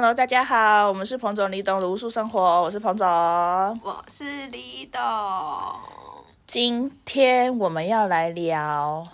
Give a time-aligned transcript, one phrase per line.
[0.00, 3.06] Hello，大家好，我们是彭总李董的无数生活，我是彭总。
[3.06, 4.98] 我是李董。
[6.46, 9.06] 今天我们要来聊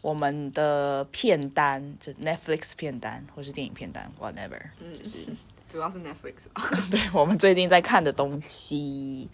[0.00, 4.58] 我们的片单，就 Netflix 片单或是电影片单，whatever。
[4.80, 5.36] 嗯，
[5.68, 6.62] 主要是 Netflix 吧。
[6.90, 9.28] 对我们最近在看的东西。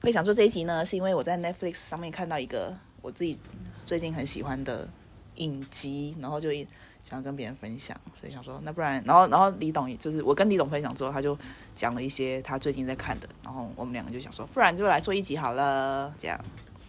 [0.00, 3.38] 会想做这一集呢，是因为我在 Netflix 上面看到一个我自己
[3.86, 4.88] 最近很喜欢的
[5.36, 6.66] 影集，然后就一
[7.02, 11.36] 想要跟别人分享，所以想说那不然，然后然后李董也就是我跟李董分享之后，他就
[11.74, 16.38] 讲了一些他最近在看的，然后我们两个就想说，不然就来做一集好了，这样。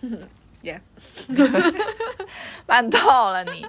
[0.64, 0.80] Yeah，
[2.68, 3.00] 烂透
[3.32, 3.66] 了你。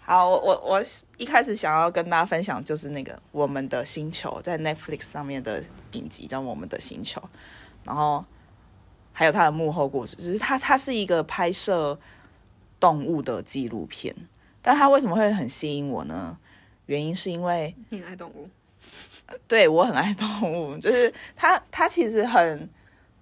[0.00, 0.84] 好，我我我
[1.16, 7.18] 一开始想要跟大家分享就是那个《我们的星球》在 Netflix 上面的影集叫《我们的星球》，
[7.84, 8.22] 然后
[9.14, 11.98] 还有它的幕后故事，只是它它是一个拍摄
[12.78, 14.14] 动物的纪录片，
[14.68, 16.36] 但它为什么会很吸引我呢？
[16.84, 18.46] 原因是因为你爱动物。
[19.46, 22.68] 对我很爱动物，就是它它其实很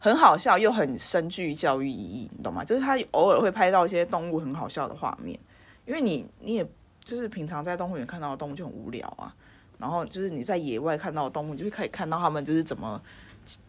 [0.01, 2.65] 很好笑，又很深具教育意义，你懂吗？
[2.65, 5.39] 就是它偶尔会拍到一些动物很好笑的画面，
[5.87, 6.69] 因为你你也
[7.05, 9.33] 就是平常在动物园看到的动物就很无聊啊，
[9.79, 13.01] 然后就是你在野外看到的动物，你就会可以看到它们就是怎么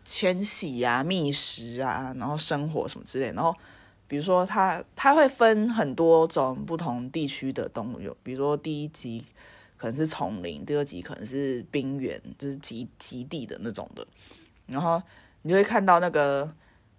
[0.04, 3.28] 迁徙啊、觅食啊，然后生活什么之类。
[3.34, 3.56] 然后
[4.08, 9.24] 比如说它它会分很多种不同地区的动物，比如说第一集
[9.76, 14.06] 可能是丛林，第二集可能是冰原，就是极极地的那种的。
[14.66, 15.02] 然后
[15.44, 16.46] 你就会看到那个，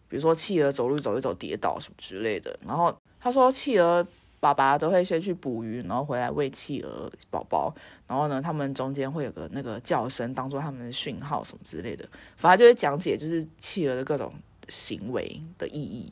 [0.08, 2.58] 比如说企鹅走路走一走跌倒什么之类的。
[2.66, 4.06] 然后他说，企鹅
[4.40, 7.74] 爸爸都会先去捕鱼，然后回来喂企鹅宝宝。
[8.06, 12.08] 然后呢，他们中间会有个那个叫声，当做他们的讯号什么之类的。
[12.36, 14.32] 反正就是讲解就是企鹅的各种
[14.68, 16.10] 行为的意义，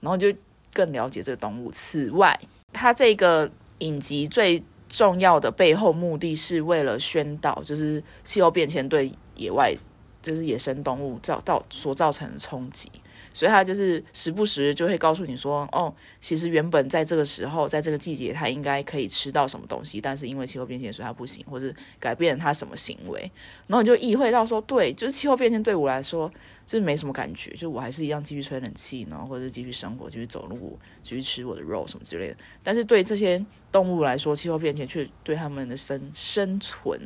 [0.00, 0.32] 然后就
[0.72, 1.70] 更了解这个动物。
[1.70, 2.38] 此外，
[2.72, 9.74] 它这个影集最重要的背后目的是为了宣导，就是气候变迁对野外
[10.22, 12.90] 就是野生动物造造所造成的冲击，
[13.32, 23.30] 所以它就是时不时就会告诉你说，哦，其实原本在这个时候，在这个季节，它应该可以吃到什么东西，但是因为气候变迁，所以它不行，或是改变它什么行为，
[23.68, 26.30] 然后你就意会到说，对，就是气候变迁对我来说
[26.66, 32.36] 就是没什么感觉，就我还是一样继续吹冷气，然后或者继续生活，继续走路，继续吃我的肉什么之类的。
[32.64, 37.00] 但是对这些动物来说，气候变迁却对他们的生生存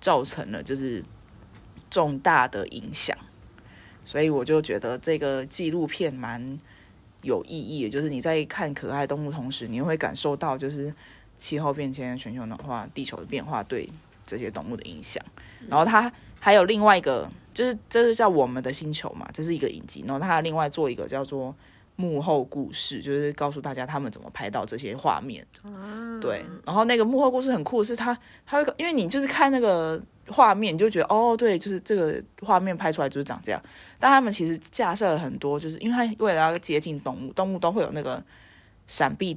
[0.00, 1.02] 造成了就是
[1.88, 3.16] 重大的影响，
[4.04, 6.58] 所以我就觉得这个纪录片蛮
[7.22, 7.90] 有意义的。
[7.90, 10.92] 就是你在看可爱动物同时，你会感受到就是
[11.38, 13.88] 气候变迁、全球暖化、地球的变化对
[14.26, 15.24] 这些动物的影响。
[15.68, 16.12] 然后它
[16.44, 20.04] 还有另外一个，就是这是叫我们的星球嘛，这是一个影集。
[20.06, 21.56] 然后他另外做一个叫做
[21.96, 25.42] 幕后故事，就是告诉大家他们怎么拍到这些画面。
[26.20, 33.58] 对，然后那个幕后故事很酷，是它它会因为你就是看那个画面，你就觉得哦，对，就是这个画面拍出来就是长这样。
[33.98, 38.22] 但他们其实架设了很多，就是因为他为了要接近动物，动物都会有那个
[38.86, 39.34] 闪避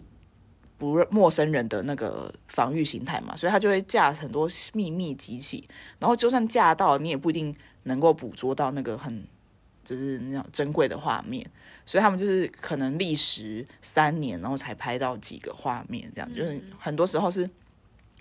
[0.78, 5.68] 不陌生人的那个防御形态嘛，所以他就会架很多秘密机器。
[6.00, 9.26] 然后就算架到，你也不一定能够捕捉到那个很
[9.84, 11.50] 就是那种珍贵的画面。
[11.86, 17.50] 所以他们就是可能历时三年，然后才拍到几个画面，这样就是很多时候是，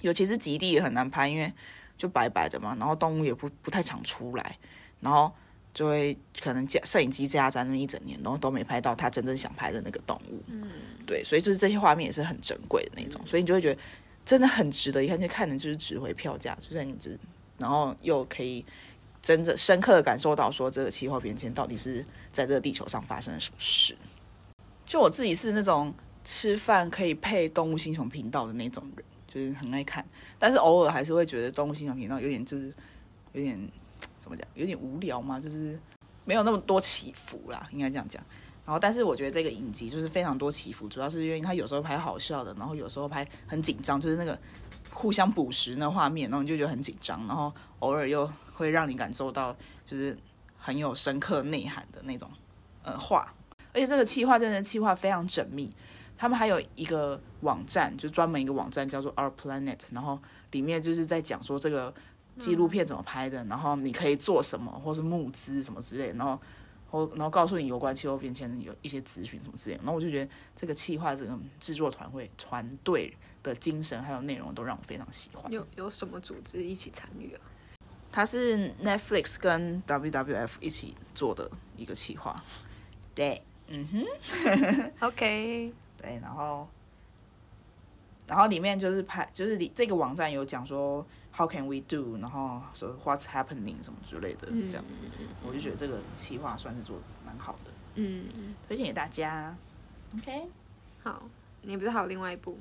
[0.03, 1.53] 尤其是极地也很难拍，因为
[1.99, 4.56] 就白白的嘛，然后动物也不不太常出来，
[5.00, 5.33] 然后
[5.75, 10.41] 就会可能架摄影机架在那一整年，然后都没拍到他真正想拍的那个动物。
[10.47, 10.71] 嗯，
[11.06, 13.81] 对，所以就是这些画面也是很珍贵的那种，所以你就会觉得
[14.25, 17.11] 真的很值得一看，就看的就是值回票价，就算你就，
[17.59, 18.65] 然后又可以。
[19.22, 23.97] 真正深刻的感受到，说这个气候变迁到底是在这个地球上发生了什么事。
[24.84, 30.06] 就我自己是那种吃饭可以配动物星球频道的那种人，就是很爱看，
[30.38, 32.73] 但是偶尔还是会觉得动物星球频道有点就是
[33.32, 33.59] 有点
[34.20, 35.76] 怎么讲，有点无聊嘛，就是
[36.25, 38.23] 没有那么多起伏啦，应该这样讲。
[38.66, 44.36] 然后，但是我觉得这个影集就是非常多起伏，主要是因为它有时候拍好笑的，然后有时候拍很紧张，就是那个
[44.92, 50.18] 互相捕食那画面，然后你就觉得很紧张，然后偶尔又会让你感受到就是
[50.58, 52.28] 很有深刻内涵的那种
[52.82, 53.32] 呃画，
[53.72, 55.72] 而且这个企划真的企划非常缜密。
[56.18, 60.18] 他们还有一个网站，就专门一个网站叫做 Our Planet，然后
[60.52, 61.92] 里面就是在讲说这个
[62.38, 66.40] 纪录片怎么拍的，然后你可以做什么，或是募资什么之类的，然后
[66.91, 69.83] 或然后告诉你有关气候变迁的有一些资讯什么之类的。
[69.83, 75.50] 然后我就觉得这个企划这个制作团会团队的精神还有内容都让我非常喜欢。
[75.53, 77.41] 有有什么组织一起参与啊？
[78.12, 82.43] 它是 Netflix 跟 WWF 一起做的一个企划。
[83.15, 86.67] 对，嗯哼，OK， 对，然后
[88.27, 91.06] 然后里面就是拍，就是里这个网站有讲说，
[91.37, 95.00] how can we do，然后说 what's happening 什么之类的嗯这样子，
[95.47, 98.25] 我就觉得这个企划算是做的蛮好的，嗯，
[98.67, 99.55] 推荐给大家。
[100.15, 100.49] OK，
[101.03, 101.23] 好，
[101.62, 102.56] 你不是还有另外一部？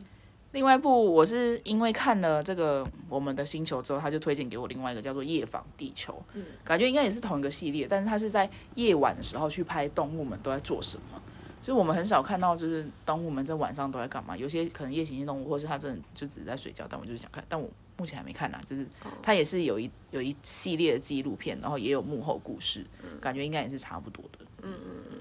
[0.52, 11.22] 另外一部我是因为看了这个《我们的星球》之后，他就推荐给我另外一个叫做《夜访地球》，嗯，感觉应该也是同一个系列，但是他是在夜晚的时候去拍动物们都在做什么。
[11.62, 14.38] 所以我们很少看到，就是动物们在晚上都在干嘛。
[14.38, 18.86] 有些可能夜行性动物，或是它真的就只是在睡觉，但我就是想看，但我目前还没看呢、就是
[19.22, 22.86] 它也是有一有一系列的纪录片，然后也有幕后故事，
[23.22, 24.46] 感觉应该也是差不多的。
[24.62, 25.18] 嗯嗯嗯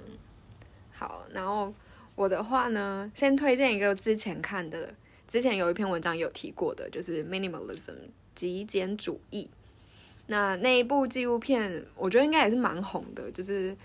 [0.92, 1.72] 好，然后
[2.14, 4.94] 我的话呢，先推荐一个之前看的，
[5.28, 7.94] 之前有一篇文章有提过的，就是 minimalism
[8.34, 9.50] 极简主义。
[10.26, 13.76] 那那一部纪录片，我觉得应该也是蛮红的，就是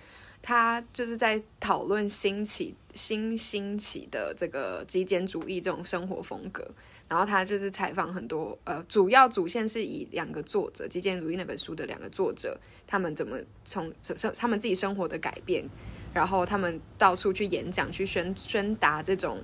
[0.42, 6.66] 它就是在讨论兴起新兴起的这个极简主义这种生活风格。
[7.10, 13.36] 然后他就是采访很多，呃，主要主线是以两个作者《极简主义》那本书的两个作者，他们怎么
[13.66, 15.68] 从生他们自己生活的改变，
[16.14, 19.40] 然后他们到处去演讲，去宣宣达这种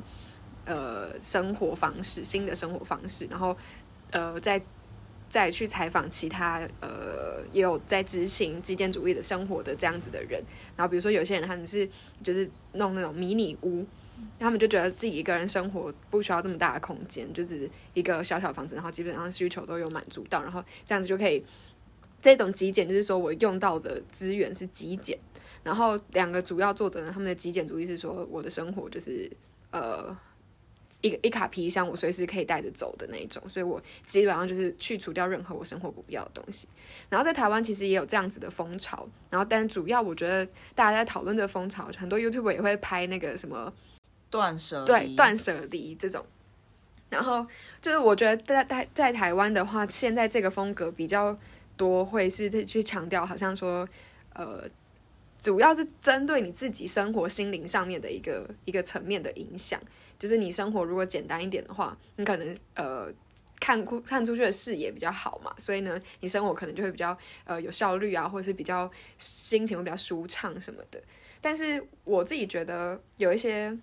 [0.63, 3.57] 呃生活方式，新的生活方式，然后
[4.11, 4.61] 呃再
[5.27, 10.39] 再去采访其他呃也有在执行极简主义的生活的这样子的人，
[10.77, 11.89] 然后比如说有些人他们是
[12.21, 13.83] 就是弄那种迷你屋。
[14.39, 21.43] 他们就觉得自己一个人生活不需要这么大的空间，就是一个小小房子，然后基本上需求都有满足到，然后这样子就可以。
[22.21, 25.15] 这种极简就是说我用到的资源是极简，
[25.61, 29.29] 然后两个主要作者呢，他们的极简主义是说我的生活就是
[29.69, 30.17] 呃
[31.01, 36.67] 一个一卡皮箱，我随时可以带着走的那一种，所以我基本上就是去除掉任何我生活不必要的东西。
[37.09, 40.43] 然后在台湾其实也有这样子的风潮，然后但主要我觉得
[40.73, 43.71] 大家在讨论这个风潮，很多 YouTube 也会拍那个什么。
[44.35, 46.25] 断舍离对断舍离这种，
[47.09, 47.45] 然后
[47.79, 51.37] 就是我觉得在在在台湾的话，现在这个风格比较
[51.77, 53.87] 多，会是去强调，好像说
[54.33, 54.63] 呃，
[55.39, 59.79] 主要是针对你自己生活心灵上面的一个一个层面的影响。
[60.19, 63.07] 就是你生活如果简单一点的话，你可能呃
[63.59, 71.01] 看看出去的视野比较好嘛，所以呢，你生活可能就会比较呃有效率啊，或者是比较心情会比较舒畅什么的。
[71.39, 73.77] 但是我自己觉得有一些。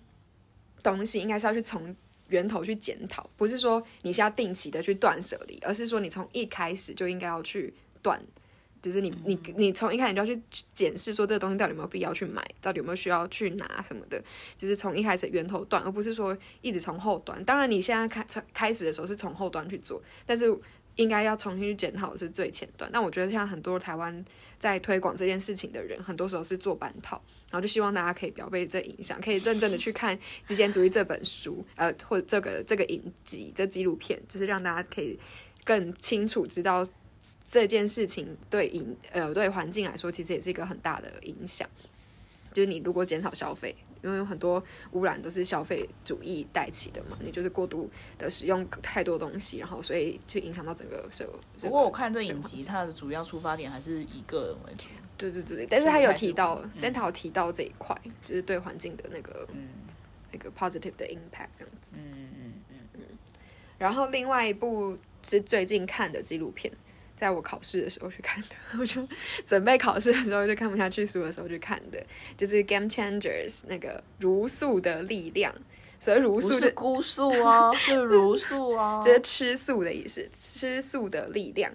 [0.83, 1.95] 东西应该是要去从
[2.27, 8.19] 源头去检讨，不是说你是要定期的去断舍离，而是说你从一开始就应该要去断，
[8.81, 10.41] 就是你你你从一开始就要去
[10.73, 14.21] 检视说这个东西到底有没有必要去买，到底有没有需要去拿什么的，
[14.57, 17.43] 就是从一开始源头断，而不是说一直从后端。
[17.45, 20.45] 当然你现在开开始的时候是从后端去做，但是
[20.95, 22.89] 应该要重新去检讨的是最前端。
[22.93, 24.23] 但我觉得像很多台湾
[24.59, 27.21] 在推广这件事情的人，很多时候是做半套。
[27.49, 35.19] 然后就希望大家可以不要被这影响，可以认真的去看《极简主义》这本书，呃，或者这个这个影集、这纪录片，就是让大家可以
[35.63, 36.83] 更清楚知道
[37.47, 41.69] 这件事情对影呃对环境来说，其实也是一个很大的影响。
[42.51, 44.61] 就是你如果减少消费，因为有很多
[44.91, 51.39] 污染都是消费主义带起的嘛，你就是过度的使用太多东西，然后所以就影响到整个社会。
[51.59, 54.85] 不过我看这影集，它的主要出发点还是以个人为主。
[55.15, 59.69] 对对对对，但是他有提到，但他有提到这一块，就是对环境的那个，嗯，
[60.31, 61.95] 那个 positive 的 impact 这样子。
[61.95, 63.01] 嗯嗯嗯嗯。
[63.77, 66.73] 然后另外一部是最近看的纪录片，
[67.23, 69.07] 在我考试的时候去看的， 我就
[69.45, 75.55] 准备考试的时候就看不下去书的时候去看的，就是《Game Changers》那个如素的力量。
[75.99, 81.71] 所以如素是 孤素哦，是如素哦，这是吃素的意思，吃素的力量。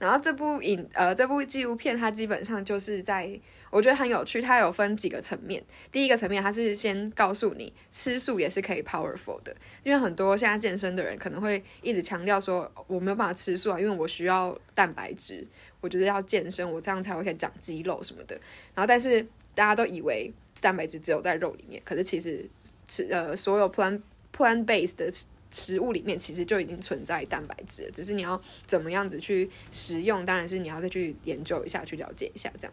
[0.00, 3.38] 然后这部影呃这部纪录片，它基本上就是在
[3.70, 5.62] 我觉得很有趣，它有分几个层面。
[5.92, 15.46] 第一个层面，它是先告诉你吃素也是可以 powerful 的，因为很多现在健身的人可能会一直强调说我没有办法吃素啊，因为我需要蛋白质，
[15.80, 18.34] 我觉得要健身，我这样才会可以长肌肉什么的。
[18.74, 19.22] 然后但是
[19.54, 22.48] 大家都以为蛋白质只有在肉里面，可是其实
[22.86, 24.00] 吃呃所有 plant
[24.36, 25.12] plant based 的。
[25.50, 32.72] 食物里面其实就已经存在蛋白质，只是你要怎么样子去食用，当然是你要再去研究一下，去了解一下这样。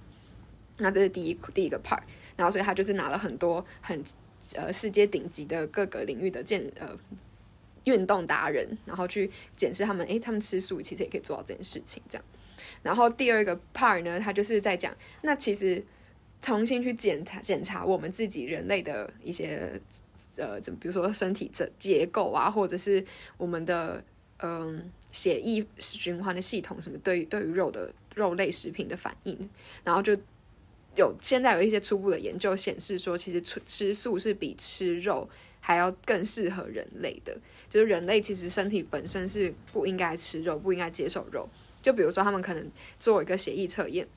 [0.78, 2.00] 那这是第一第一个 part，
[2.36, 4.04] 然后所以他就是拿了很多很
[4.56, 6.98] 呃世界顶级的各个领域的健呃
[7.86, 12.26] 运动达人，然后去检视他们，诶，他们吃素其实也可以做到这件事情这样。
[12.84, 15.84] 然后第二个 part 呢，他就是在讲，那其实
[16.42, 19.80] 重新去检查检查我们自己人类的一些。
[20.38, 23.04] 呃，怎比如说身体这结构啊，或者是
[23.38, 24.02] 我们的
[24.40, 29.38] 嗯血液循环的系统什么，对对于肉的肉类食品的反应，
[29.84, 30.18] 然后就
[30.96, 37.38] 有现在有一些初步的研究显示说，其实吃吃素是比吃肉还要更适合人类的。
[37.70, 41.48] 就是人类其实身体本身是不应该吃肉，不应该接受肉。
[41.82, 44.08] 就比如说他们可能做一个协议测验。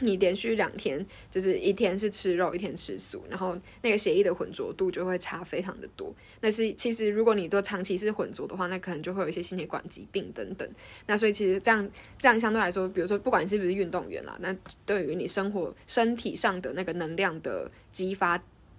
[0.00, 6.12] 你连续两天，就是一天是吃肉，一天吃素，然后那个血液的浑浊度就会差非常的多。
[6.40, 10.68] 那是其实如果你都长期是浑浊的话，那可能就会有一些心血管疾病等等。
[11.06, 18.36] 那所以其实这样这样相对来说，比如说不管你是不是运动员啦，那对于你生活身体上的那个能量的激发，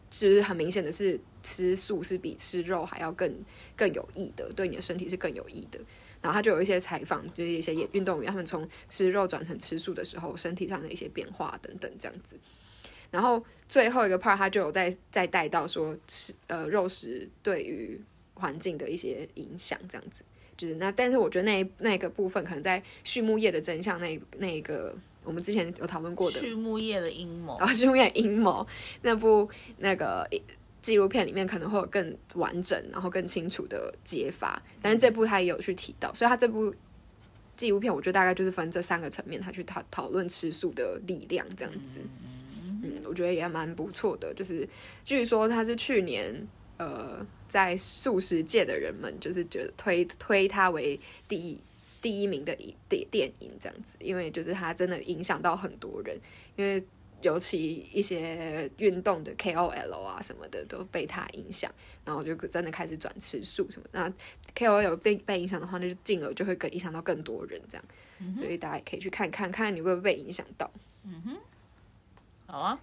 [0.10, 3.34] 其实很明显的是吃素是比吃肉还要更
[3.75, 5.79] 更有益的，对你的身体是更有益的。
[6.24, 12.39] 然后他就有一些采访，就是一些运动员，他们从吃肉转成吃素的时候，身体上的一些变化等等这样子。
[13.12, 18.00] 然后最后一个 part，他就有再再带到说吃呃肉食对于
[18.36, 20.24] 环境的一些影响这样子。
[20.56, 28.65] 就是那，但是我觉得那那个部分可能在畜牧业的真相那那个，我们之前有讨论过的畜牧业的阴谋啊，畜牧业阴谋
[29.01, 29.50] 那部
[29.80, 30.25] 那个。
[30.84, 36.75] 纪录片里面可能会有更完整，然后更清楚的解法，但是这部他也有去提到，所以他这部
[37.56, 42.00] 纪录片，我觉得大概就是分这三个层面，他去讨讨论吃素的力量这样子。
[42.84, 44.34] 嗯，我觉得也蛮不错的。
[44.34, 44.68] 就是
[45.06, 51.00] 据说他是去年呃，在素食界的人们就是觉得推推他为
[51.30, 51.58] 第一
[52.02, 56.20] 第一名的一电电影这样子，因为就是他真的影响到很多人，
[56.58, 56.86] 因为。
[57.24, 61.72] 尤其一些运动的 KOL 啊什么的都被他影响，
[62.06, 63.88] 然后就真的开始转吃素什么。
[63.92, 64.12] 那
[64.56, 67.86] KOL 被被影响的话，那就进而就会更影响到更多人这样。
[68.38, 70.70] 所以大家也可以去看看看你会不会被影响到。
[71.03, 71.38] 嗯哼，
[72.48, 72.80] 好啊，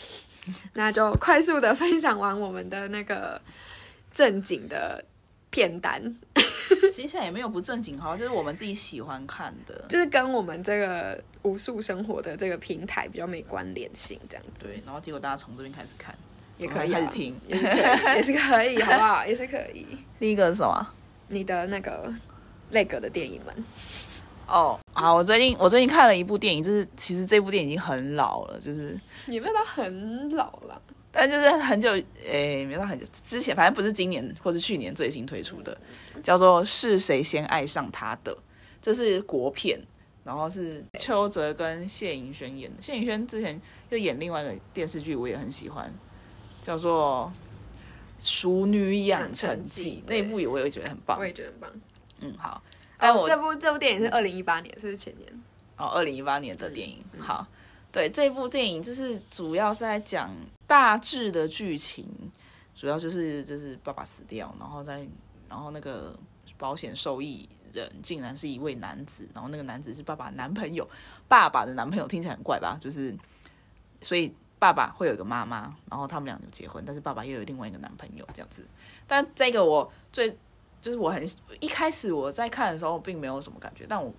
[0.74, 3.40] 那就快速的分享完我们的那个
[4.12, 5.04] 正经的
[5.50, 6.16] 片单。
[6.90, 14.64] 接下来也没有不正经哈，就是我们自己喜欢看的，就是跟我们这个无数生活的这个平台比较没关联性这样子。
[14.66, 16.14] 对，然后结果大家从这边开始看，
[16.58, 19.26] 也可以开始听， 也是可以，好不好？
[19.26, 19.86] 也是可以。
[20.18, 20.86] 第一个是什么？
[21.28, 22.12] 你的那个
[22.70, 23.64] 那个的电影们。
[24.46, 30.82] 哦，好，我最近我最近看了一部电影，就是其实这部电影已经很老了，就是也没有到很老了。
[31.12, 31.90] 但就是很久，
[32.24, 35.76] 诶，没到很久之前，反正不是今年或是去年最新推出的，
[36.22, 38.34] 叫做《是谁先爱上他的》，
[38.80, 39.78] 这是国片，
[40.24, 42.82] 然后是邱泽跟谢盈萱演的。
[42.82, 45.92] 谢盈萱之前又演另外一个电视剧，我也很喜欢，
[46.62, 47.30] 叫做
[48.26, 51.70] 《熟女养成记》，那一部也我也觉得很棒，我也觉得很棒。
[52.20, 52.62] 嗯，好。
[52.98, 55.28] 但我这部这部电影是二零一八年，是不是前年？
[55.76, 57.04] 哦，二零一八年的电影。
[57.18, 57.44] 好，
[57.92, 60.34] 对，这部电影就是主要是在讲。
[60.64, 62.06] 大致的剧情
[62.74, 65.06] 主要就是就是爸爸死掉，然后在
[65.46, 66.18] 然后那个
[66.56, 70.88] 保险受益人竟然是一位男子，然后那个男子是爸爸男朋友，
[71.28, 72.78] 爸爸的男朋友听起来很怪吧？
[72.80, 73.14] 就是
[74.00, 78.64] 所以爸爸会有一个妈妈，然后他们俩就结婚，但是爸爸又有另外一个男朋友这样子。
[79.06, 80.34] 但这个我最
[80.80, 81.22] 就是我很
[81.60, 84.10] 一开始我在看的时候并没有什么感觉，但我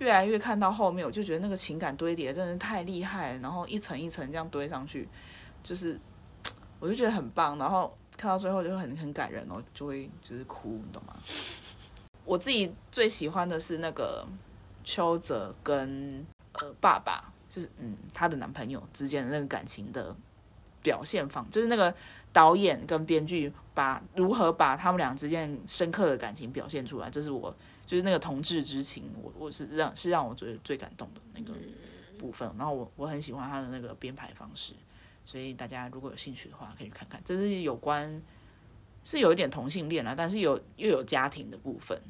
[0.00, 5.06] 越来越看到后面，我就觉得那个情感堆叠真的是太厉害，然后一层一层这样堆上去。
[5.62, 6.00] 就是，
[6.80, 11.14] 我就觉得很棒，然后看到最后就很很感人哦，就会就是哭，你懂吗？
[12.24, 14.26] 我自己最喜欢的是那个
[14.84, 20.16] 邱泽跟呃爸爸，就是嗯他的男朋友之间的那个感情的
[20.82, 21.94] 表现方，就是那个
[22.32, 27.54] 导演跟编剧把如何把他们俩之间深刻的感情表现出来，这是我
[27.90, 31.52] 就是那个同志之情，我我是让是让我最最感动的那个
[32.16, 34.74] 部分，然后我我很喜欢他的那个编排方式。
[35.24, 37.20] 所以大家如果有兴趣的话，可以去看看。
[37.24, 38.22] 这是有关，
[39.02, 42.00] 是有一点同性恋啊，但是有又有家庭的部分，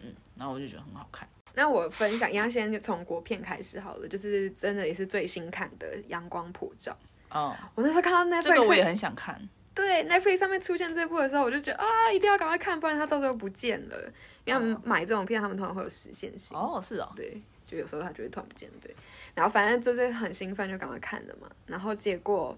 [0.00, 1.26] 嗯，然后我就觉得很好看。
[1.54, 6.94] 那我分享，一样先从国片开始好了，就是真的也是最新看的《阳光普照》。
[7.34, 9.48] 哦，我那时候看到那这个我也很想看。
[9.74, 13.96] 对，Netflix 上面出现这部的时候，我就觉得啊，一定要赶快看，不然它到时候不见了。
[14.44, 16.56] 因为他们买这种片，他们通常会有实现性。
[16.56, 18.94] 哦，是哦，对，就有时候它就会突然不见，对。
[19.34, 21.48] 然后反正就是很兴奋，就赶快看了嘛。
[21.66, 22.56] 然后结果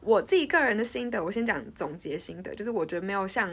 [0.00, 3.48] 我自己个人的心得，我先讲总结心得，就是我觉得没有像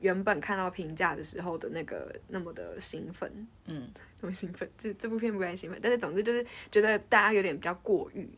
[0.00, 3.88] 原本看到评价的时候的那个那么的兴奋，嗯，
[4.20, 4.68] 那么兴奋。
[4.76, 8.28] 这这部片不该兴奋，但是总之就是觉得大家有点比较过誉。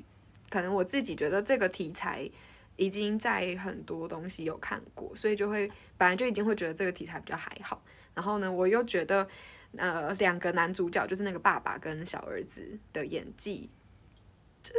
[0.51, 2.31] 可能我自己觉得这个题材
[2.79, 7.83] 已经在很多东西有看过，所以就会本来就已经会觉得这个题材比较还好。
[8.15, 9.29] 然后呢，我又觉得。
[9.77, 13.69] 呃，两个男主角就是那个爸爸跟小儿子的演技，
[14.63, 14.79] 就是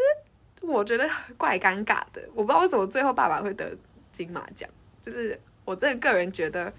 [0.65, 2.27] 我觉得怪尴尬的。
[2.33, 3.77] 我不知道为什么最后爸爸会得
[4.11, 4.67] 金马奖，
[4.99, 6.73] 就是我真的个人觉得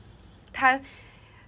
[0.52, 0.78] 他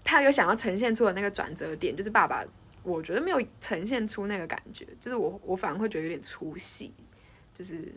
[0.04, 2.44] 他有想要呈现出的那个转折点，就是爸爸，
[2.84, 6.94] 我觉得没有呈现出那个感觉，就是我我反而会觉得有点出戏，
[7.52, 7.92] 就是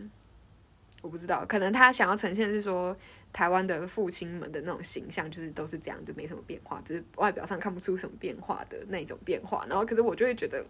[1.05, 2.97] 我不知道，可能他想要呈现是说
[3.31, 9.63] 台湾的父亲们的那种形象，就是都是这样，就没什么变化，就是外表上看不出什么变化的那种变化。
[9.69, 10.65] 然后，可是我就会觉得，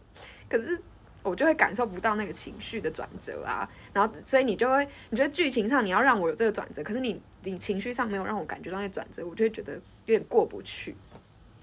[0.50, 0.78] 可是
[1.24, 3.66] 我就会感受不到那个情绪的转折啊。
[3.94, 10.94] 然后，所以你就会，你觉得剧情上你要让我有这个转折，可是你你情绪上没有让我感觉到那转折，我就会觉得有点过不去。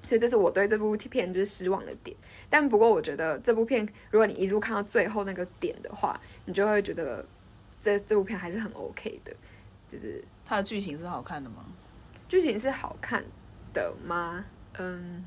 [0.06, 2.16] 所以这是我对这部片就是失望的点。
[2.48, 7.24] 但不过我觉得这部片，如果你一路看到最后那个点的话，你就会觉得
[7.82, 9.36] 这这部片还是很 OK 的。
[9.86, 11.66] 就是它的剧情是好看的吗？
[12.26, 13.22] 剧情是好看
[13.74, 14.42] 的吗？
[14.78, 15.22] 嗯，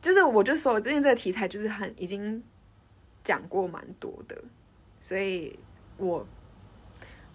[0.00, 2.42] 就是我就说，最近这个题材就是很已经
[3.22, 4.42] 讲过蛮多的，
[4.98, 5.56] 所以
[5.98, 6.26] 我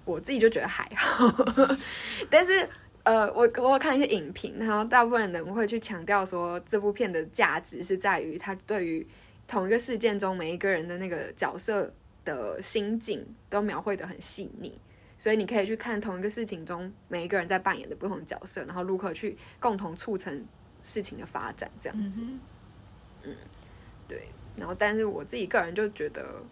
[0.03, 1.31] 我自己就觉得还好，
[2.29, 2.67] 但是。
[3.07, 9.07] 呃，我我有看一些影评，然后大部分人会去强调说，这部片的价值是在于它对于
[9.47, 11.89] 同一个事件中每一个人的那个角色
[12.27, 14.73] 的心境都描绘的很细腻，
[15.17, 20.45] 所以你可以去看同一个事情中每一个人在扮演的不同角色，然后如何去共同促成
[20.83, 22.21] 事情的发展，这样子。
[23.23, 23.33] 嗯，
[24.09, 24.27] 对。
[24.57, 26.43] 然后，但是我自己个人就觉得，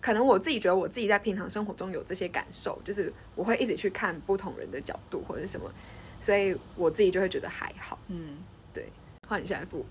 [0.00, 5.72] 可能我自己觉得我自己在平常生活中有这些感受，就是我会一直去看不同人的角度或者什么。
[6.18, 8.38] 所以我自己就会觉得还好，嗯，
[8.72, 8.88] 对。
[9.28, 9.86] 换你下一步，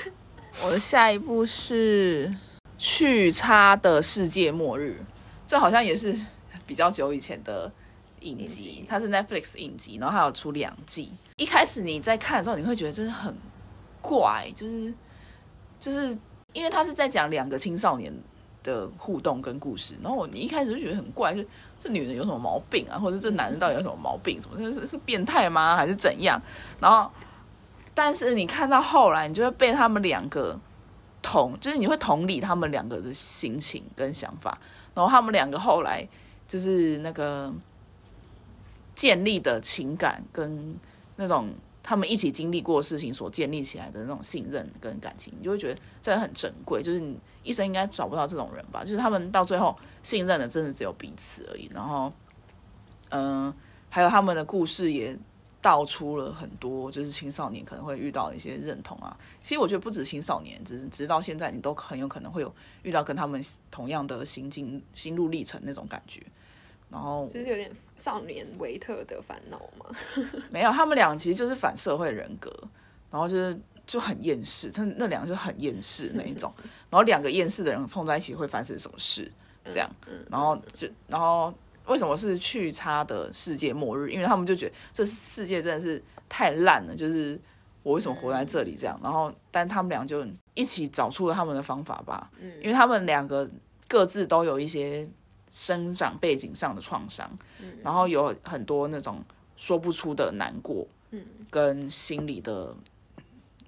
[0.62, 2.28] 我的下一步是
[2.78, 5.00] 《去差的世界末日》，
[5.46, 6.14] 这好像也是
[6.66, 7.70] 比较久以前的
[8.20, 11.12] 影集，它是 Netflix 影集，然后它有出两季。
[11.36, 13.34] 一开始你在看的时候，你会觉得真的很
[14.00, 14.92] 怪，就是
[15.78, 16.16] 就是
[16.52, 18.12] 因为它是在讲两个青少年。
[18.64, 21.44] 的互动跟故事，然后你一开始就觉得很怪，就
[21.78, 24.40] 这女人有什么毛病啊，或者这男人到底有什么毛病？
[24.40, 25.76] 什么是是变态吗？
[25.76, 26.40] 还是怎样？
[26.80, 27.10] 然后，
[27.92, 30.58] 但是你看到后来，你就会被他们两个
[31.24, 34.56] 同，就是你会同理他们两个的心情跟想法，
[34.94, 36.06] 然后他们两个后来
[36.46, 37.52] 就是那个
[38.94, 40.76] 建立的情感跟
[41.16, 41.52] 那种。
[41.86, 46.82] 他们一起经历过事情所建立起来的那种信任跟感情，你就会觉得真的很珍贵。
[46.82, 48.82] 就是你一生应该找不到这种人吧？
[48.82, 51.70] 就是他们到最后信任的真的只有彼此而已。
[51.74, 52.10] 然后，
[53.10, 53.52] 嗯，
[53.90, 55.14] 还有他们的故事也
[55.64, 59.16] 道出了很多，就是青少年可能会遇到一些认同啊。
[59.42, 66.22] 其实我觉得不止青少年，只是直到现在，你都很有可能会有遇到跟他们同样的心境、心路历程那种感觉。
[66.90, 69.86] 然后就是有点少年维特的烦恼吗？
[70.52, 72.52] 没有，他们俩其实就是反社会人格，
[73.10, 76.52] 然后就是就很厌世，他那两个就很厌世那一种，
[76.90, 79.32] 然后两个厌世的人碰在一起会发生什么事？
[79.70, 79.90] 这样，
[80.30, 81.52] 然后就然后
[81.86, 84.10] 为什么是去差的世界末日？
[84.10, 87.40] 因为他们就觉得这世界真的是太烂了，就是
[87.82, 88.74] 我为什么活在这里？
[88.78, 93.48] 这样，然后但他们俩就一起找出了他们的方法吧，嗯，因为他们两个
[93.88, 95.08] 各自都有一些。
[95.56, 97.30] 生长背景上的创伤，
[97.80, 99.24] 然后有很多那种
[99.56, 100.84] 说不出的难过，
[101.48, 102.74] 跟心里的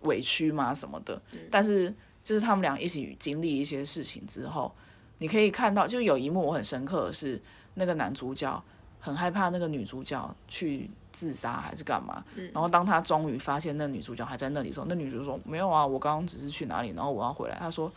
[0.01, 1.23] 委屈嘛什么的。
[1.49, 4.75] 但是就是他们俩一起经历一些事情之后，
[5.19, 7.41] 你可以看到，就有一幕我很深刻的是，
[7.77, 8.61] 那个男主角
[8.99, 12.25] 很害怕那个女主角去自杀还是干嘛。
[12.53, 17.91] 然后当他终于发现那女主角还在那里的时候，那女主角说：“没有啊，我刚刚只是去哪里，然后我要回来。”他说：“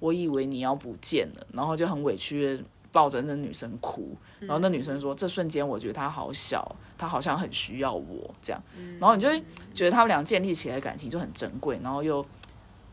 [0.00, 2.64] 我以为你要不见了。”然后就很委屈。
[2.92, 8.62] 抱着那女生哭，然后那女生说：“这瞬间我觉得她好小，她好像很需要我这样。”
[9.00, 12.22] 然后你就会觉得他们俩建立起来的感情就很珍贵，然后又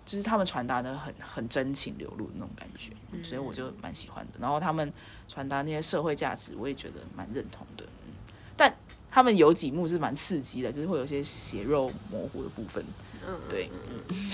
[0.10, 2.91] 就是他们传达的很很真情流露那种感觉，
[3.22, 4.39] 所以我就蛮喜欢的。
[4.41, 4.91] 然后他们
[5.28, 7.86] 传达那些社会价值，我也觉得蛮认同的。
[8.58, 8.74] 但
[9.12, 12.84] 他们有几幕是蛮刺激的，就是会有些血肉模糊的部分。
[13.28, 13.69] 嗯，对。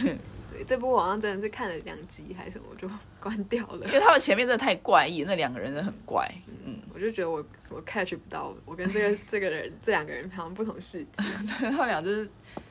[0.06, 0.18] 嗯。
[0.56, 3.86] 对这部好像真的是看了两集还是什么，我就 关掉了。
[3.88, 6.26] 因为他们前面真的太怪异，那两个人真的很怪。
[6.64, 11.24] 嗯，我就觉得我我 catch 不到，我跟这个这个人这两个人好像不同世界。
[11.60, 12.30] 他们俩就是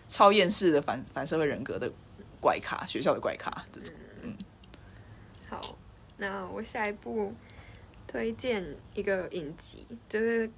[0.08, 1.92] 超厌世的反反社会人格的
[2.44, 3.94] 怪咖，学校的怪咖这种。
[4.22, 4.36] 嗯，
[5.48, 5.78] 好，
[6.18, 7.32] 那我下一步
[8.06, 10.50] 推荐一个影集，就是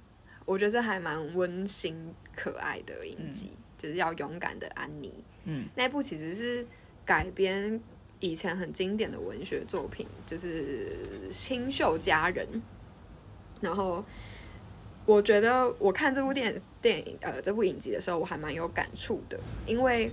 [0.45, 5.23] 我觉得还蛮温馨可爱的影集，就是要勇敢的安妮。
[5.45, 6.67] 嗯，那部其实是。
[7.07, 7.81] 改编
[8.19, 10.91] 以前很经典的文学作品，就是
[11.33, 12.45] 《清秀佳人》。
[13.61, 14.03] 然后
[15.05, 20.11] 我觉得我看这部电电影呃这部影集的时候，我还蛮有感触的，因为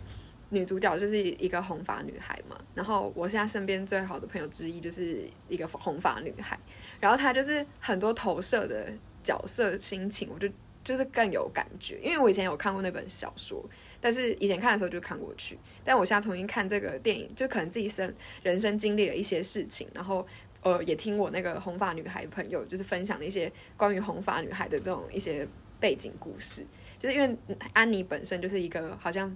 [0.54, 2.56] 女主角就是一个红发女孩嘛。
[2.74, 6.58] 然后我现在身边最好的朋友之一就是一个红发女孩，
[7.00, 10.48] 然后她就是很多投射的角色心情，我就
[10.82, 13.64] 就是更有感觉，因为我以前有看过那本小说。
[14.00, 18.12] 但是以前看的时候就看过去，但我现在重新看这个电影，就可能自己生
[18.42, 20.26] 人生经历了一些事情，然后
[20.62, 25.48] 呃，也听我那个红发女孩朋友就是分享了一些关于红发女孩的这种一些
[25.80, 26.66] 背景故事，
[26.98, 27.36] 就是因为
[27.72, 29.34] 安妮本身就是一个好像。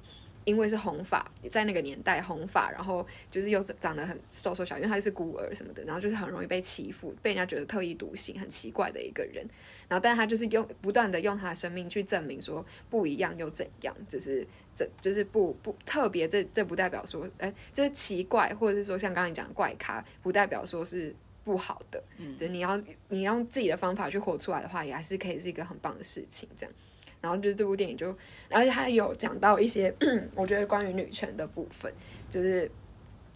[0.48, 9.46] 因为是红发，在那个年代红发，然后就是又长得很瘦瘦小，因为他是孤儿什么的，然后就是很容易被欺负，被人家觉得特立独行、很奇怪的一个人。
[9.88, 22.02] 然后，但是她就是用不断的用他的生命去证明说不一样又怎样，就是这就是不不特别，这这不代表说，哎，就是奇怪，或者是说像刚刚你讲怪咖，不代表说是不好的。
[22.16, 26.74] 嗯，就你要你用自己的方法去活出来的话，也还是可以是一个很棒的事情，这样。
[27.20, 28.16] 然后就是这部电影就，
[28.48, 29.94] 而且他有讲到一些
[30.36, 31.92] 我觉得关于女权的部分，
[32.30, 32.70] 就是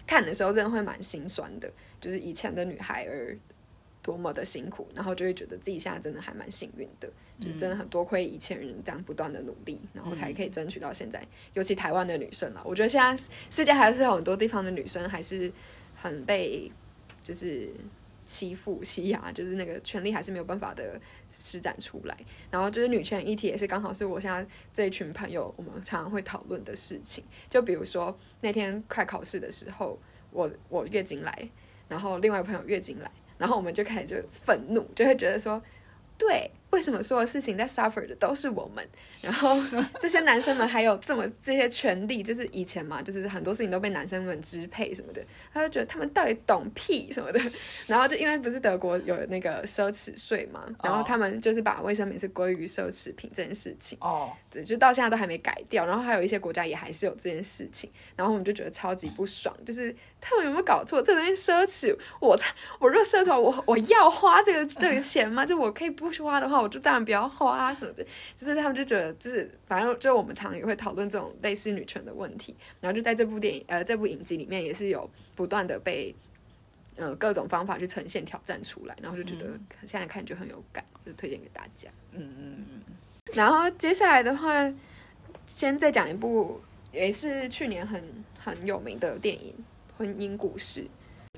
[0.06, 3.36] 看的时候真的会蛮心酸的，就是以前的女孩儿
[4.02, 7.08] 多么的辛苦，然后就会觉得自己现在真的还蛮幸运的，
[7.40, 11.22] 就是真的很多亏以前人这样不断的努力，然后才可以争取到现在。
[11.54, 15.52] 尤其台湾的女生了，我觉得现在世界还是有很多地方的女生还是
[15.94, 16.70] 很被
[17.22, 17.68] 就是
[18.26, 21.00] 欺负欺压，就是那个权利还是没有办法的。
[21.36, 22.16] 施展出来，
[22.50, 27.24] 然后就是女权议题也是刚好是我现在这一群朋友我们常常会讨论的事情。
[27.48, 29.98] 就比如说那天快考试的时候，
[30.30, 31.48] 我我月经来，
[31.88, 35.62] 然后另外一个朋友月经来，然后我们就开始就愤怒，就会觉得说，
[36.16, 36.50] 对。
[36.72, 38.86] 为什么所有事情在 suffer 的都是我们？
[39.20, 39.56] 然后
[40.00, 47.40] 这些男生们还有这么这些权利，就是以前嘛，就是很多事情都被男生们支配什么的，他就觉得他们到底懂屁什么的。
[47.86, 53.96] 然后就因为不是德国有那个奢侈税嘛，然后他们就是把卫生棉是归于奢侈品这件事情。
[54.00, 55.86] 哦，对，就到现在都还没改掉。
[55.86, 57.90] 然后还有一些国家也还是有这件事情。
[58.16, 61.02] 然后我们就觉得超级不爽，就是他们有没有搞错？
[61.02, 62.38] 这东西奢侈，我
[62.78, 65.44] 我若奢侈，我我要花这个这个钱吗？
[65.44, 66.62] 就我可以不花的话。
[66.62, 68.06] 我就当然不要花什么的，
[68.36, 76.14] 就是他们就觉得，就是反正就我们常也会讨论这种类似女权的问题，然后就在这部电影呃这部影集里面也是有不断的被
[76.94, 79.50] 呃各种方法去呈现挑战出来，然后就觉得
[79.86, 81.90] 现在看就很有感，就推荐给大家。
[82.12, 82.82] 嗯嗯嗯。
[83.34, 84.72] 然后接下来的话，
[85.48, 86.60] 先再讲一部
[86.92, 88.00] 也是去年很
[88.38, 89.52] 很有名的电影
[89.96, 90.80] 《婚姻故事》。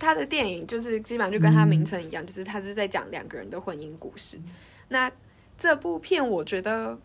[0.00, 4.36] 他的电影就是基本上就跟他名称一样，就是他是在讲两个人的婚姻故事。
[4.88, 5.10] 那
[5.56, 6.98] 这部片我觉得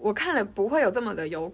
[0.00, 1.52] 我看了不会有这么的有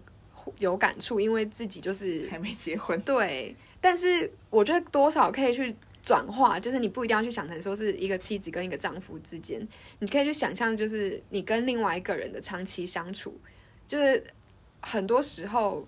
[0.58, 2.98] 有感触，因为自己就是还没结婚。
[3.02, 9.66] 对，但是我觉得多少可以去转化，就是你不一定要去想成说是一个妻子跟一个丈夫之间，
[9.98, 13.38] 你可以去想象，就是你跟另外一个人的长期相处，
[13.86, 14.24] 就是
[14.80, 15.86] 很多时候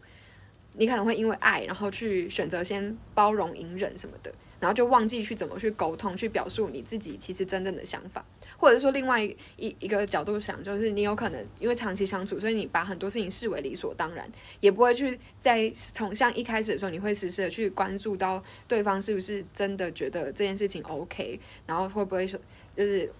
[0.77, 8.25] 你可能会因为爱，然后去选择先包容、隐忍什么的，然后就忘记去怎么去沟通，去表述你自己其实真正的想法。
[8.57, 22.41] 或者说，另外一一个角度想，就是你有可能因为长期相处，所以你把很多事情视为理所当然，也不会去在从像一开始的时候，你会时时的去关注到对方是不是真的觉得这件事情 OK，然后会不会说，
[22.77, 23.13] 就是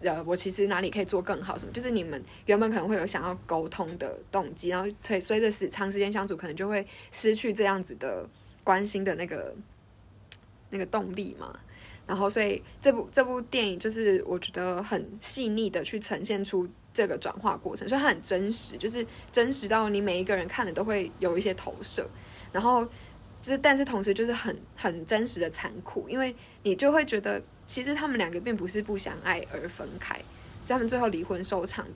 [0.00, 8.28] 呃，我其实哪里可以做更好什么，就是你们原本可能会有想要沟通的动机，然后随随着时长时间相处，可能就会失去这样子的
[8.62, 9.54] 关心的那个
[10.70, 11.58] 那个动力嘛。
[12.06, 22.04] 然后，所以这部这部电影就是我觉得很细腻的去呈现出这个转化过程，所以它很真实，就是真实到你每一个人看的都会有一些投射。
[22.50, 22.84] 然后，
[23.40, 27.40] 就是但是同时就是很很真实的残酷，因为你就会觉得
[27.70, 30.20] 其实他们两个并不是不相爱而分开，
[30.66, 31.86] 他们最后离婚收场，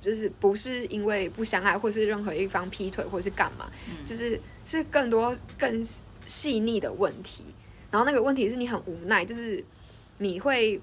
[0.00, 3.70] 就是不是因为不相爱，或是任何一方劈腿，或是干嘛，
[4.06, 5.84] 就是是更多更
[6.26, 7.44] 细腻的问题。
[7.90, 9.62] 然后那个问题是你很无奈，就是
[10.16, 10.80] 你会，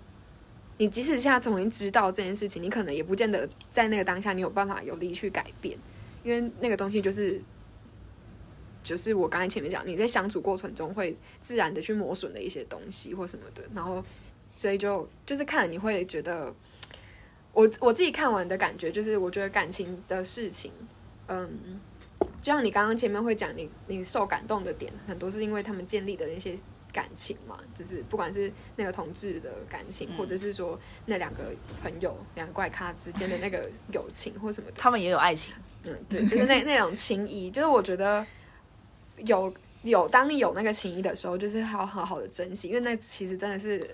[0.77, 5.75] 你即使现在重新知道这件事情，你可能也不见得在那个当下你有办法有力去改变，
[6.23, 7.41] 因为那个东西就是，
[8.83, 14.03] 就是我刚才前面讲，你在相处过程中会自然的去磨损的一些东西或什么的，然后
[14.55, 16.53] 所以就就是看你会觉得，
[17.53, 20.71] 我我自己看完的感觉就是，我觉得感情的事情，
[21.27, 21.79] 嗯，
[22.41, 26.57] 就像你刚刚前面会讲，你你受感动的点很多是因为他们建立的那些。
[26.93, 35.53] 感情嘛，就是不管是那个同志的感情，或者是说那两个朋友、两个怪咖之间的那个友情，或什么，他们也有爱情。
[35.83, 38.25] 嗯，对，就是那那种情谊，就是我觉得
[39.17, 43.85] 有有，当你有那个情谊的时候，就是要好好的珍惜，因为那其实真的是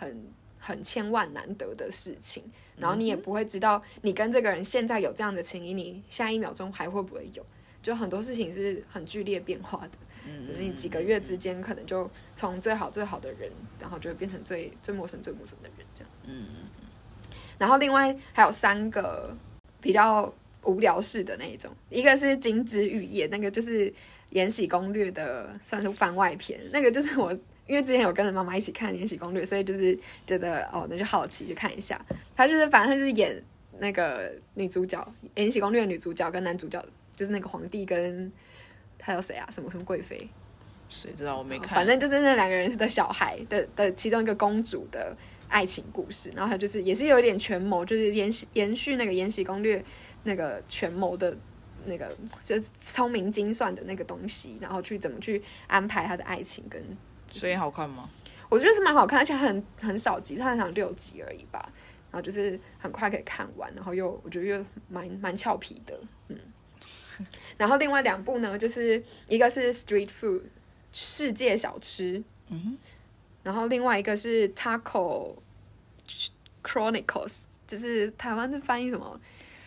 [0.00, 2.42] 很很千万难得的事情。
[2.76, 7.44] 然后你也不会知道，你跟这个人现在有这样的情谊，你下一秒钟还会不会有？
[7.82, 9.90] 就很多事情是很剧烈变化的。
[10.46, 16.10] 只是你几个月之间，可能就从最好最好的人，然后就会变成最最陌生最陌生的人这样。
[16.24, 16.86] 嗯嗯嗯。
[17.58, 19.36] 然后另外还有三个
[19.80, 20.32] 比较
[20.62, 23.90] 无聊式的那一种，一个是《金枝玉叶》，那个就是
[24.30, 27.36] 《延禧攻略》的算是番外篇，那个就是我
[27.70, 32.04] 因为之前有跟着妈妈一起看《延禧攻略》，所以就是觉得哦，那就好奇就看一下。
[32.34, 33.40] 他就是反正他就是演
[33.78, 35.00] 那个女主角，
[35.36, 38.30] 《延禧攻略》的女主角跟男主角就是那个皇帝跟
[38.98, 39.48] 他有谁啊？
[39.52, 40.28] 什么什么贵妃？
[40.88, 45.16] 谁知道我没看，反正就是那两个人的小孩的的其中一个公主的
[45.48, 46.32] 爱情故事。
[46.34, 49.78] 然后他就是也是有一点权谋，就是延续延续那个《延禧攻略》
[50.24, 51.36] 那个权谋的。
[51.86, 56.78] 那个就是聪明精算的那个东西，然后去怎么去安排他的爱情跟，
[57.38, 58.08] 所以好看吗？
[58.48, 61.68] 我觉得是蛮好看，而且很很少集，它好像六集而已吧。
[62.10, 66.36] 然后就是很快可以看完，然后又我觉得又蛮蛮俏皮的，嗯。
[67.58, 70.40] 然后另外两部呢，就是一个是 Street Food
[70.92, 72.78] 世界小吃，嗯
[73.42, 75.36] 然后另外一个是 Taco
[76.64, 79.20] Chronicles，就是台湾是翻译什么？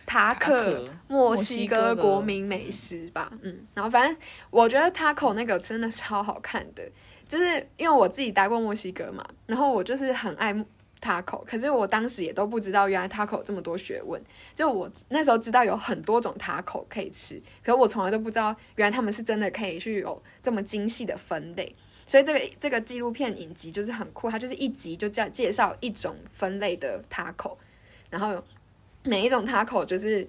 [0.04, 4.16] 塔克墨西哥国民美食吧，嗯，然后反正
[4.50, 6.82] 我觉得 taco 那个真的超好看的，
[7.28, 10.54] 就是因为我自己待过墨西哥嘛，然后我就是很爱
[11.00, 14.20] taco，可是我当时也都不知道原来 taco 这么多学问，
[14.54, 21.74] 就我那时候知道有很多种 taco 可以吃，可是我从来都不知道原来他们是真的可以去有这么精细的分类，
[22.06, 27.56] 所以这个这个纪录片影集就是很酷，它就是一集就叫介绍一种分类的 taco，
[28.10, 28.42] 然后。
[29.06, 30.26] 每一种 taco 就是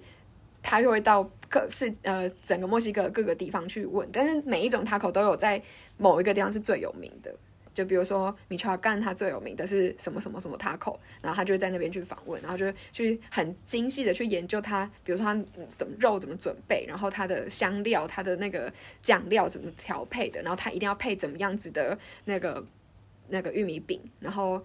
[0.68, 5.62] 他就会到各是呃整个墨西哥各个地方去问，但是每一种 taco 都有在
[5.96, 7.32] 某一个地方是最有名的，
[7.72, 22.66] 就比如说米乔干他最有名的是什么什么什么 taco，然后他就在那边去访问，然后就去很精细的去研究它，比如说它怎么肉怎么准备，然后它的香料、它的那个酱料怎么调配的，然后它一定要配怎么样子的那个
[23.28, 24.60] 那个玉米饼，然后。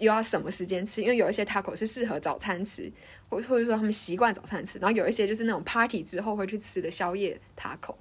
[0.00, 1.00] 又要什么时间吃？
[1.00, 2.90] 因为有一些 taco 是适合早餐吃，
[3.28, 7.94] 或或者说他们习惯早餐吃，然后有一些就是那种 party 之后会去吃的宵夜 taco，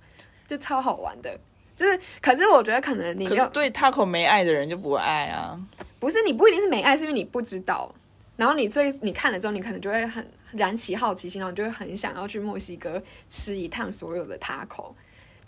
[0.48, 1.40] 就超好玩的。
[1.76, 5.60] 就是，可是我觉得可能你要对 taco 没爱的人就不会爱啊。
[6.00, 7.94] 不是，你不一定是没爱，是因为你不知道。
[8.36, 14.94] 然后你最你看了之后，你可能就会很燃起好奇心，然后就会很想要去墨西哥吃一趟所有的 taco。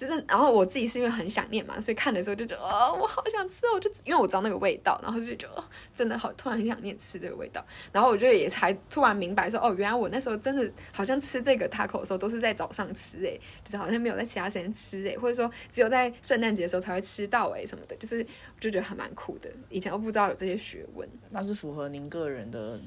[0.02, 7.64] 就是，然后我自己是因为很想念嘛，所以看的时候就觉得，哦，我好想吃哦，就因为我知道那个味道，然后就觉得真的好，突然很想念吃这个味道。
[7.92, 18.26] 然后我就也才突然明白说，哦，原来我那时候真的好像吃这个 taco 的时候都是在早上吃，诶，就是好像没有在其他时间吃，诶，或者说只有在圣诞节的时候才会吃到，诶，什么的，就是
[18.60, 19.52] 就觉得还蛮酷的。
[19.70, 22.80] 以前都不知道有这些学问，那是符合您个人的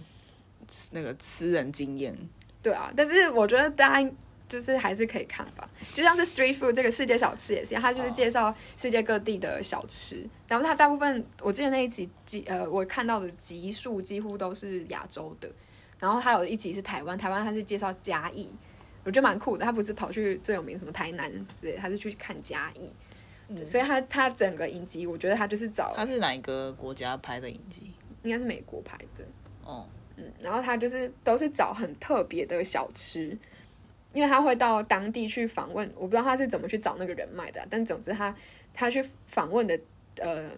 [0.90, 2.16] 那个私人经验。
[2.60, 4.10] 对啊，但是我觉得大家。
[4.48, 10.24] 就是还是可以看吧，就像是 Street Food 这个世界小吃也是，它就是介绍世界各地的小吃。
[10.46, 15.50] 然后它大部分，我记得那一集集呃，我看到的集数几乎都是亚洲的。
[15.98, 18.48] 然后它有一集是台湾，台湾它是介绍嘉义，
[19.04, 19.64] 我觉得蛮酷的。
[19.64, 21.30] 他不是跑去最有名什么台南
[21.60, 22.92] 之类，他是去看嘉义。
[23.48, 27.92] 嗯所以他他整个影集，我觉得他就是找他是哪一个国家拍的影集？
[28.22, 29.24] 应该是美国拍的。
[29.64, 33.36] 哦，嗯，然后他就是都是找很特别的小吃。
[34.14, 38.34] 因为他会到当地去访问，我不知道他是怎么去找那个人脉的，但总之他
[38.72, 39.78] 他去访问的
[40.20, 40.50] 呃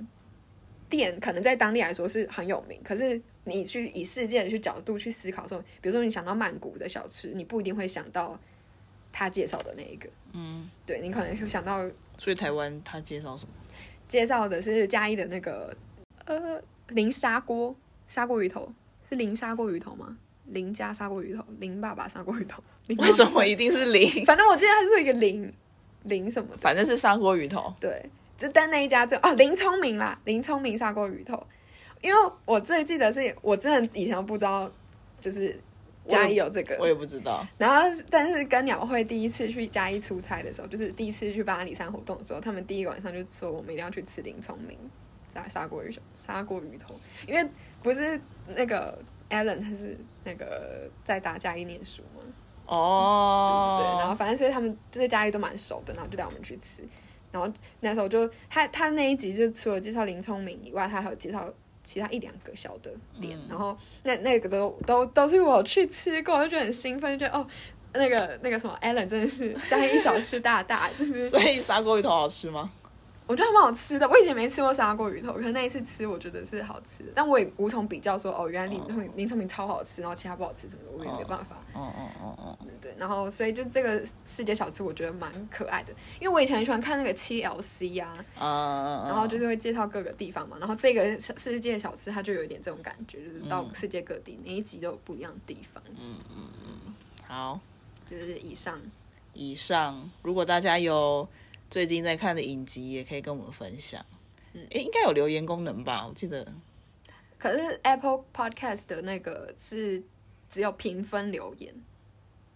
[0.89, 2.79] 店，可能在当地来说是很有名。
[2.85, 8.39] 可是你去以世界的去角度去思考的时候，比如说你想到曼谷的小吃，你不一定会想到
[9.11, 10.09] 他介绍的那一个。
[10.33, 11.89] 嗯，对你可能就想到。
[12.19, 13.53] 所以台湾他介绍什么？
[14.07, 15.77] 介绍的是嘉义的那个
[16.27, 17.75] 呃零砂锅
[18.07, 18.73] 砂锅鱼头，
[19.09, 20.17] 是零砂锅鱼头吗？
[20.49, 22.63] 林家砂锅鱼头，林爸爸砂锅鱼头，
[22.99, 24.09] 为什么一定是林？
[24.25, 25.53] 反正我记得它是一个林
[26.05, 27.75] 林什么的，反正是砂锅鱼头。
[27.81, 28.05] 对，
[28.37, 31.45] 就但那一家最哦林聪明啦，林聪明砂锅鱼头。
[32.03, 34.71] 因为我最记得是我真的以前不知道，
[35.21, 35.59] 就是
[36.07, 37.45] 嘉义有这个，我也不知道。
[37.59, 44.79] 然后，但是跟鸟会第一次去嘉义出差的时候，就是第一次去巴黎山活动的时候，他们第一个晚上就说我们一定要去吃林聪明
[45.35, 46.95] 砂砂锅鱼头，砂锅鱼头，
[47.27, 47.45] 因为
[47.83, 48.21] 不是
[48.55, 48.97] 那个。
[49.31, 52.23] Allen 他是那个在大嘉义念书嘛？
[52.67, 56.83] 哦，对，然后反正所以他们就在嘉义都蛮熟的，然后就带我们去吃。
[57.31, 61.53] 然后那时候就他他那一集就除了介绍林聪明以外，他还有介绍
[61.85, 63.39] 其他一两个小的店。
[63.49, 67.47] 然后那那个都都都是我去吃过，就觉得很兴奋，就觉得哦，
[67.93, 72.71] 那个那个什么 Allen 真的是嘉义小吃大大，就是所以砂锅鱼头好吃吗？
[73.27, 77.11] 我觉得还蛮好吃的，我以前没吃过砂锅鱼头，可是那一次吃，我觉得是好吃的。
[77.15, 81.57] 但我也无从比较说，哦，原来林聪林聪明超好吃，然后其他不好吃什么的，我也没办法。
[81.73, 82.95] 哦哦哦哦，对。
[82.97, 90.57] 然后，所以就这个世界小吃，我觉得蛮可爱的，因为我以前很喜欢看那个七 L C 呀，然后就是会介绍各个地方嘛。
[90.61, 95.83] 然后这个世界小吃，它就有一点这种感觉，就是到世界各地每一集都有不一样的地方。
[95.99, 96.95] 嗯嗯嗯，
[97.27, 97.59] 好，
[98.07, 98.81] 就是以上。
[99.33, 101.29] 以上，如果大家有。
[101.71, 104.05] 最近在看的影集也可以跟我们分享。
[104.55, 106.07] 嗯诶，应该有留言功能吧？
[106.07, 106.47] 我记得
[107.39, 110.03] 可是 Apple Podcast 的那个是
[110.49, 111.75] 只有评分留言，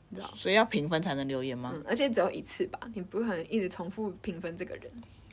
[0.09, 0.33] 你知道？
[0.35, 1.73] 所以要评分才能留言吗？
[1.77, 4.91] 嗯，而且只有一次吧，你不可能一直重复评分这个人。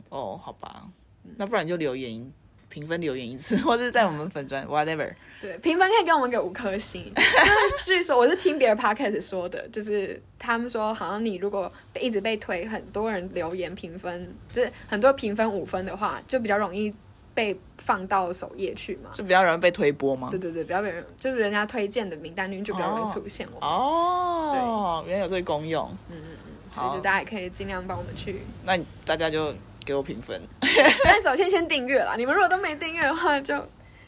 [0.10, 0.90] 哦，好吧，
[1.38, 2.32] 那不然就留言
[2.70, 5.12] 评分留言一次， 或者在我们粉专 whatever。
[5.40, 7.10] 对，评分可以给我们给五颗星。
[7.14, 16.92] 就是据说我是听别人 podcast 说的，就是他们说好像你如果被一直被推，很多人留言评分，就是很多评分五分的话，就比较容易
[17.36, 19.12] 被放到首页去嘛。
[19.14, 20.40] 就比较容易被推播吗对？
[20.40, 28.42] 对对，比较被人就是人家推荐的名单里面就比较容易出现我们，哦，原来有这个功用嗯嗯，所以就大家也可以尽量帮我们去。
[28.66, 28.76] 那
[29.06, 29.54] 大家就
[29.88, 30.42] 给我评分。
[31.06, 33.66] 但首先先订阅啦，你们如果都没订阅的话，就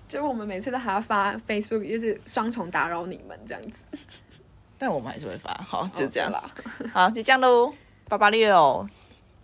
[0.10, 3.98] 就我们每次都还要发 Facebook，就是双重打扰你们这样子。
[4.78, 6.44] 但我们还是会发，好，就这样啦。
[6.94, 7.74] 好，就这样喽，
[8.10, 8.88] 八八六。